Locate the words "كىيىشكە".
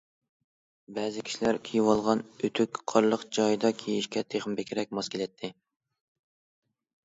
3.85-4.27